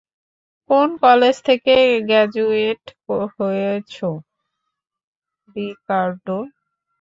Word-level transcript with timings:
কোন 0.69 0.89
কলেজ 1.03 1.35
থেকে 1.47 1.73
গ্রাজুয়েট 2.07 2.83
হয়েছো, 3.35 4.09
রিকার্ডো? 5.55 6.37